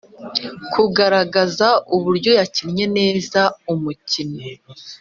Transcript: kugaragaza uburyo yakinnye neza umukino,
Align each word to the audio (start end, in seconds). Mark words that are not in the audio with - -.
kugaragaza 0.73 1.67
uburyo 1.95 2.31
yakinnye 2.39 2.85
neza 2.97 3.41
umukino, 3.71 4.41